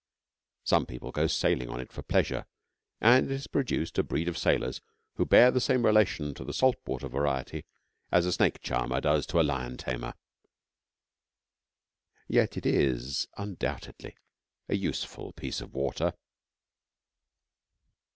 Some 0.63 0.87
people 0.87 1.11
go 1.11 1.27
sailing 1.27 1.69
on 1.69 1.79
it 1.79 1.91
for 1.91 2.01
pleasure, 2.01 2.47
and 2.99 3.29
it 3.29 3.33
has 3.33 3.45
produced 3.45 3.99
a 3.99 4.03
breed 4.03 4.27
of 4.27 4.35
sailors 4.35 4.81
who 5.17 5.27
bear 5.27 5.51
the 5.51 5.61
same 5.61 5.85
relation 5.85 6.33
to 6.33 6.43
the 6.43 6.53
salt 6.55 6.77
water 6.87 7.07
variety 7.07 7.65
as 8.11 8.25
a 8.25 8.31
snake 8.31 8.61
charmer 8.63 8.99
does 8.99 9.27
to 9.27 9.39
a 9.39 9.43
lion 9.45 9.77
tamer. 9.77 10.15
Yet 12.27 12.57
it 12.57 12.65
is 12.65 13.27
undoubtedly 13.37 14.17
a 14.67 14.75
useful 14.75 15.33
piece 15.33 15.61
of 15.61 15.71
water. 15.75 16.13